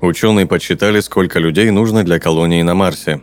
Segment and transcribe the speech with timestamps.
[0.00, 3.20] Ученые подсчитали, сколько людей нужно для колонии на Марсе.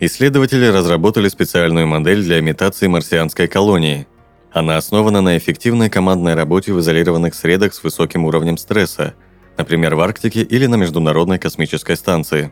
[0.00, 4.08] Исследователи разработали специальную модель для имитации марсианской колонии.
[4.50, 9.14] Она основана на эффективной командной работе в изолированных средах с высоким уровнем стресса,
[9.56, 12.50] например, в Арктике или на Международной космической станции.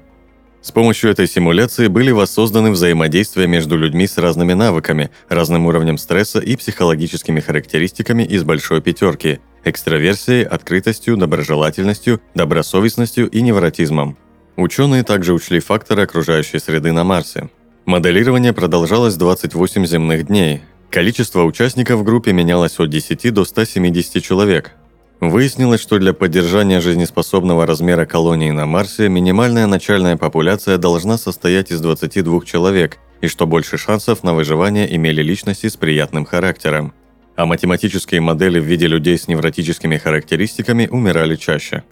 [0.62, 6.38] С помощью этой симуляции были воссозданы взаимодействия между людьми с разными навыками, разным уровнем стресса
[6.38, 14.16] и психологическими характеристиками из большой пятерки, экстраверсией, открытостью, доброжелательностью, добросовестностью и невротизмом.
[14.56, 17.48] Ученые также учли факторы окружающей среды на Марсе.
[17.84, 20.62] Моделирование продолжалось 28 земных дней.
[20.90, 24.72] Количество участников в группе менялось от 10 до 170 человек.
[25.20, 31.80] Выяснилось, что для поддержания жизнеспособного размера колонии на Марсе минимальная начальная популяция должна состоять из
[31.80, 36.92] 22 человек, и что больше шансов на выживание имели личности с приятным характером
[37.38, 41.84] а математические модели в виде людей с невротическими характеристиками умирали чаще.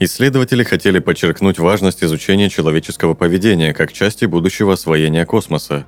[0.00, 5.86] Исследователи хотели подчеркнуть важность изучения человеческого поведения как части будущего освоения космоса.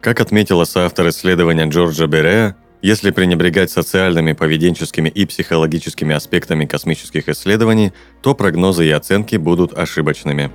[0.00, 7.92] Как отметила соавтор исследования Джорджа Берея, если пренебрегать социальными, поведенческими и психологическими аспектами космических исследований,
[8.22, 10.50] то прогнозы и оценки будут ошибочными.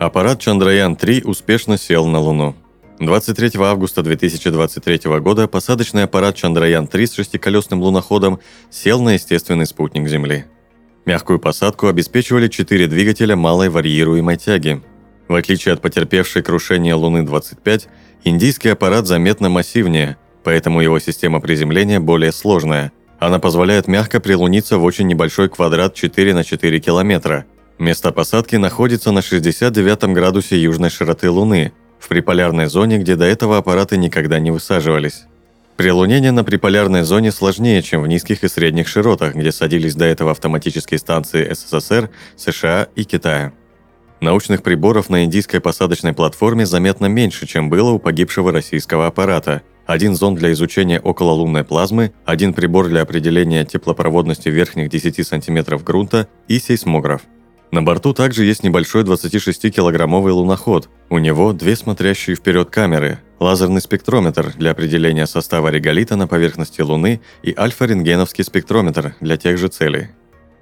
[0.00, 2.56] Аппарат Чандраян-3 успешно сел на Луну.
[3.00, 10.46] 23 августа 2023 года посадочный аппарат Чандраян-3 с шестиколесным луноходом сел на естественный спутник Земли.
[11.04, 14.80] Мягкую посадку обеспечивали четыре двигателя малой варьируемой тяги.
[15.28, 17.88] В отличие от потерпевшей крушение Луны-25,
[18.24, 22.90] индийский аппарат заметно массивнее, поэтому его система приземления более сложная.
[23.18, 27.44] Она позволяет мягко прилуниться в очень небольшой квадрат 4 на 4 километра–
[27.80, 33.56] Место посадки находится на 69 градусе южной широты Луны, в приполярной зоне, где до этого
[33.56, 35.22] аппараты никогда не высаживались.
[35.78, 40.32] Прилунение на приполярной зоне сложнее, чем в низких и средних широтах, где садились до этого
[40.32, 43.54] автоматические станции СССР, США и Китая.
[44.20, 49.62] Научных приборов на индийской посадочной платформе заметно меньше, чем было у погибшего российского аппарата.
[49.86, 56.28] Один зонд для изучения окололунной плазмы, один прибор для определения теплопроводности верхних 10 см грунта
[56.46, 57.22] и сейсмограф–
[57.70, 60.88] на борту также есть небольшой 26-килограммовый луноход.
[61.08, 67.20] У него две смотрящие вперед камеры, лазерный спектрометр для определения состава реголита на поверхности Луны
[67.42, 70.08] и альфа-рентгеновский спектрометр для тех же целей.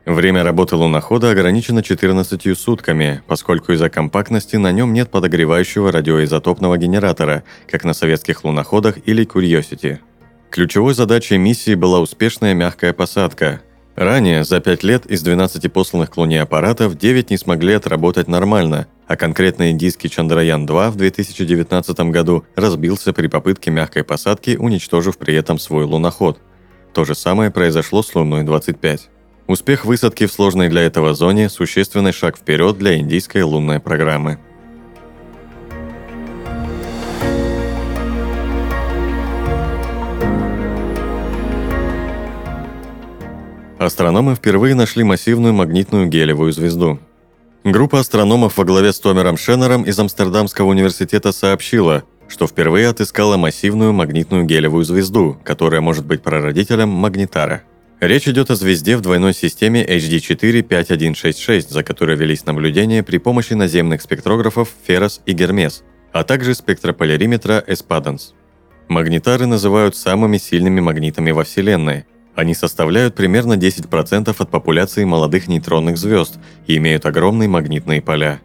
[0.05, 7.45] Время работы лунохода ограничено 14 сутками, поскольку из-за компактности на нем нет подогревающего радиоизотопного генератора,
[7.71, 9.99] как на советских луноходах или Curiosity.
[10.51, 13.61] Ключевой задачей миссии была успешная мягкая посадка,
[13.99, 18.87] Ранее, за 5 лет из 12 посланных к Луне аппаратов, 9 не смогли отработать нормально,
[19.09, 25.59] а конкретно индийский Чандраян-2 в 2019 году разбился при попытке мягкой посадки, уничтожив при этом
[25.59, 26.39] свой луноход.
[26.95, 29.01] То же самое произошло с Луной-25.
[29.49, 34.39] Успех высадки в сложной для этого зоне– существенный шаг вперед для индийской лунной программы.
[43.88, 46.99] Астрономы впервые нашли массивную магнитную гелевую звезду.
[47.65, 53.94] Группа астрономов во главе с Томером Шеннером из Амстердамского университета сообщила, что впервые отыскала массивную
[53.94, 57.62] магнитную гелевую звезду, которая может быть прародителем магнитара.
[57.99, 63.55] Речь идет о звезде в двойной системе HD4 5166, за которой велись наблюдения при помощи
[63.55, 65.82] наземных спектрографов Ферос и Гермес,
[66.12, 68.34] а также спектрополяриметра Эспаданс.
[68.88, 72.05] Магнитары называют самыми сильными магнитами во Вселенной–
[72.38, 76.38] они составляют примерно 10% от популяции молодых нейтронных звезд
[76.69, 78.40] и имеют огромные магнитные поля.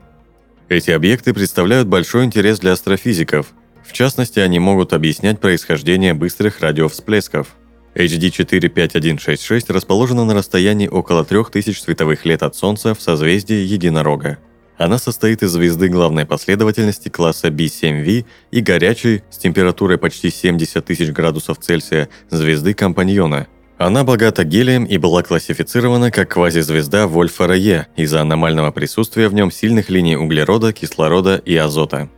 [0.67, 3.53] Эти объекты представляют большой интерес для астрофизиков.
[3.85, 7.49] В частности, они могут объяснять происхождение быстрых радиовсплесков.
[7.93, 14.39] HD 45166 расположена на расстоянии около 3000 световых лет от Солнца в созвездии Единорога.
[14.75, 21.11] Она состоит из звезды главной последовательности класса B7V и горячей, с температурой почти 70 тысяч
[21.11, 23.45] градусов Цельсия, звезды Компаньона–
[23.85, 29.89] она богата гелием и была классифицирована как квазизвезда Вольфа-Рае из-за аномального присутствия в нем сильных
[29.89, 32.09] линий углерода, кислорода и азота.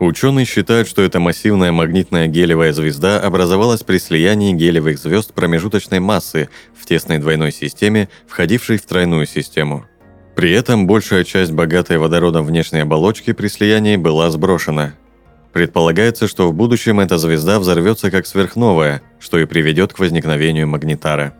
[0.00, 6.50] Ученые считают, что эта массивная магнитная гелевая звезда образовалась при слиянии гелевых звезд промежуточной массы
[6.78, 9.86] в тесной двойной системе, входившей в тройную систему.
[10.36, 14.94] При этом большая часть богатой водородом внешней оболочки при слиянии была сброшена.
[15.52, 21.34] Предполагается, что в будущем эта звезда взорвется как сверхновая, что и приведет к возникновению магнитара.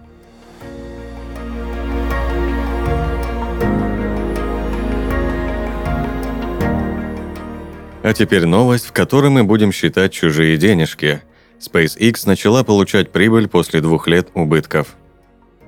[8.03, 11.21] А теперь новость, в которой мы будем считать чужие денежки.
[11.61, 14.97] SpaceX начала получать прибыль после двух лет убытков.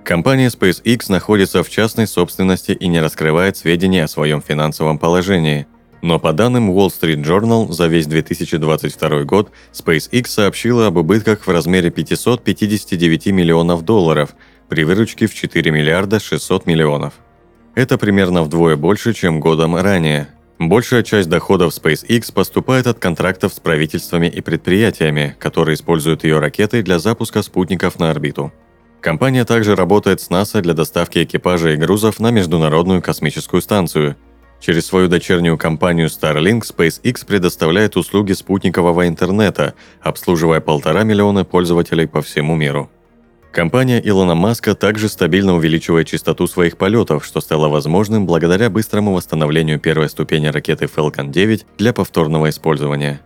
[0.04, 5.66] Компания SpaceX находится в частной собственности и не раскрывает сведения о своем финансовом положении.
[6.02, 11.50] Но по данным Wall Street Journal за весь 2022 год SpaceX сообщила об убытках в
[11.50, 14.30] размере 559 миллионов долларов
[14.68, 17.14] при выручке в 4 миллиарда 600 миллионов.
[17.74, 20.28] Это примерно вдвое больше, чем годом ранее–
[20.60, 26.82] Большая часть доходов SpaceX поступает от контрактов с правительствами и предприятиями, которые используют ее ракеты
[26.82, 28.52] для запуска спутников на орбиту.
[29.00, 34.16] Компания также работает с НАСА для доставки экипажа и грузов на Международную космическую станцию.
[34.60, 42.20] Через свою дочернюю компанию Starlink SpaceX предоставляет услуги спутникового интернета, обслуживая полтора миллиона пользователей по
[42.20, 42.90] всему миру.
[43.52, 49.80] Компания Илона Маска также стабильно увеличивает частоту своих полетов, что стало возможным благодаря быстрому восстановлению
[49.80, 53.20] первой ступени ракеты Falcon 9 для повторного использования.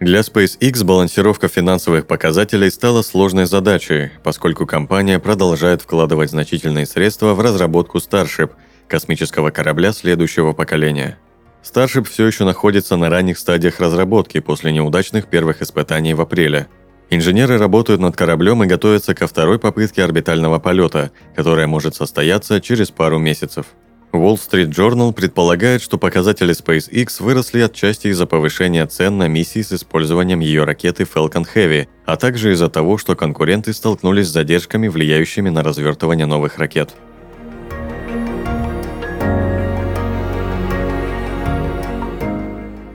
[0.00, 7.40] Для SpaceX балансировка финансовых показателей стала сложной задачей, поскольку компания продолжает вкладывать значительные средства в
[7.40, 8.52] разработку Starship–
[8.88, 11.18] космического корабля следующего поколения.
[11.62, 16.66] Starship все еще находится на ранних стадиях разработки после неудачных первых испытаний в апреле–
[17.10, 22.90] Инженеры работают над кораблем и готовятся ко второй попытке орбитального полета, которая может состояться через
[22.90, 23.66] пару месяцев.
[24.12, 29.72] Wall Street Journal предполагает, что показатели SpaceX выросли отчасти из-за повышения цен на миссии с
[29.72, 35.48] использованием ее ракеты Falcon Heavy, а также из-за того, что конкуренты столкнулись с задержками, влияющими
[35.48, 36.94] на развертывание новых ракет.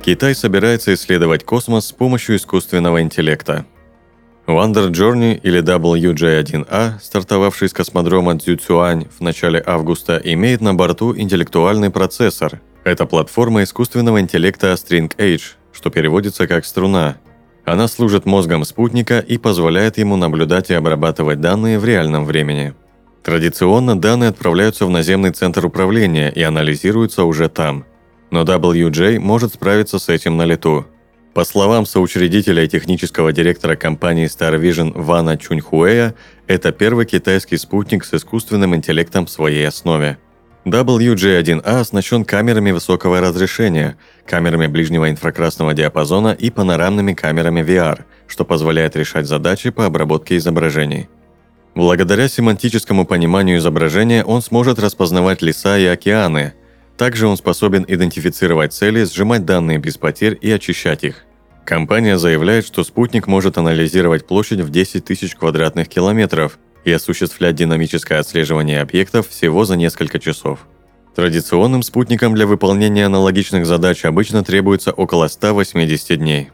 [0.05, 3.65] Китай собирается исследовать космос с помощью искусственного интеллекта.
[4.45, 11.89] Wonder Journey или WJ-1A, стартовавший с космодрома Цзюцюань в начале августа, имеет на борту интеллектуальный
[11.89, 12.59] процессор.
[12.83, 17.15] Это платформа искусственного интеллекта String Age, что переводится как «струна».
[17.63, 22.73] Она служит мозгом спутника и позволяет ему наблюдать и обрабатывать данные в реальном времени.
[23.23, 27.85] Традиционно данные отправляются в наземный центр управления и анализируются уже там.
[28.33, 30.87] Но WJ может справиться с этим на лету–
[31.35, 36.13] по словам соучредителя и технического директора компании Starvision Вана Чуньхуэя,
[36.45, 40.19] это первый китайский спутник с искусственным интеллектом в своей основе.
[40.65, 43.97] WJ-1A оснащен камерами высокого разрешения,
[44.27, 51.07] камерами ближнего инфракрасного диапазона и панорамными камерами VR, что позволяет решать задачи по обработке изображений.
[51.73, 56.53] Благодаря семантическому пониманию изображения он сможет распознавать леса и океаны,
[56.97, 61.25] также он способен идентифицировать цели, сжимать данные без потерь и очищать их.
[61.65, 68.19] Компания заявляет, что спутник может анализировать площадь в 10 тысяч квадратных километров и осуществлять динамическое
[68.19, 70.59] отслеживание объектов всего за несколько часов.
[71.15, 76.51] Традиционным спутникам для выполнения аналогичных задач обычно требуется около 180 дней.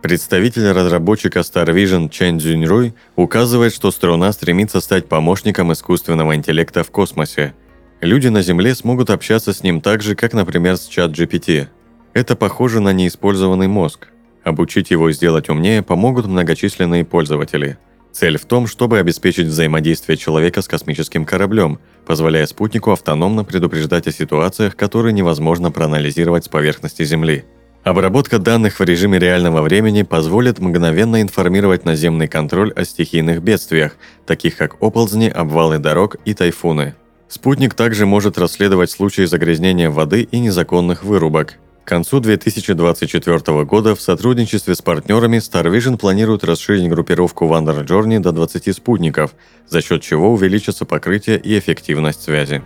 [0.00, 7.54] Представитель разработчика Starvision Чен Цзюньруй указывает, что струна стремится стать помощником искусственного интеллекта в космосе–
[8.02, 11.68] Люди на Земле смогут общаться с ним так же, как, например, с чат GPT.
[12.12, 14.08] Это похоже на неиспользованный мозг.
[14.44, 17.78] Обучить его сделать умнее помогут многочисленные пользователи.
[18.12, 24.12] Цель в том, чтобы обеспечить взаимодействие человека с космическим кораблем, позволяя спутнику автономно предупреждать о
[24.12, 27.44] ситуациях, которые невозможно проанализировать с поверхности Земли.
[27.82, 34.56] Обработка данных в режиме реального времени позволит мгновенно информировать наземный контроль о стихийных бедствиях, таких
[34.56, 36.94] как оползни, обвалы дорог и тайфуны–
[37.28, 41.58] Спутник также может расследовать случаи загрязнения воды и незаконных вырубок.
[41.84, 48.32] К концу 2024 года в сотрудничестве с партнерами Starvision планирует расширить группировку Wonder Journey до
[48.32, 49.34] 20 спутников,
[49.68, 52.62] за счет чего увеличится покрытие и эффективность связи.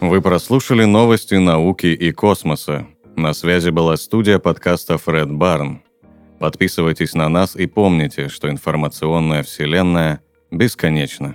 [0.00, 2.86] Вы прослушали новости науки и космоса.
[3.16, 5.80] На связи была студия подкаста Фред Барн.
[6.38, 10.20] Подписывайтесь на нас и помните, что информационная вселенная
[10.50, 11.34] бесконечна.